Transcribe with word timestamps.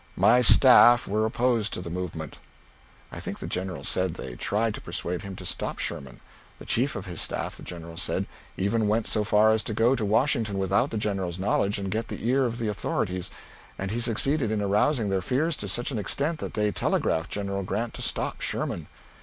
My 0.17 0.41
staff 0.41 1.07
were 1.07 1.27
opposed 1.27 1.71
to 1.73 1.79
the 1.79 1.91
movement." 1.91 2.39
(I 3.11 3.19
think 3.19 3.37
the 3.37 3.45
General 3.45 3.83
said 3.83 4.15
they 4.15 4.33
tried 4.33 4.73
to 4.73 4.81
persuade 4.81 5.21
him 5.21 5.35
to 5.35 5.45
stop 5.45 5.77
Sherman. 5.77 6.21
The 6.57 6.65
chief 6.65 6.95
of 6.95 7.05
his 7.05 7.21
staff, 7.21 7.55
the 7.55 7.61
General 7.61 7.97
said, 7.97 8.25
even 8.57 8.87
went 8.87 9.05
so 9.05 9.23
far 9.23 9.51
as 9.51 9.61
to 9.65 9.75
go 9.75 9.93
to 9.95 10.03
Washington 10.03 10.57
without 10.57 10.89
the 10.89 10.97
General's 10.97 11.37
knowledge 11.37 11.77
and 11.77 11.91
get 11.91 12.07
the 12.07 12.27
ear 12.27 12.45
of 12.47 12.57
the 12.57 12.67
authorities, 12.67 13.29
and 13.77 13.91
he 13.91 13.99
succeeded 13.99 14.49
in 14.49 14.59
arousing 14.63 15.09
their 15.09 15.21
fears 15.21 15.55
to 15.57 15.67
such 15.69 15.91
an 15.91 15.99
extent 15.99 16.39
that 16.39 16.55
they 16.55 16.71
telegraphed 16.71 17.29
General 17.29 17.61
Grant 17.61 17.93
to 17.93 18.01
stop 18.01 18.41
Sherman.) 18.41 18.87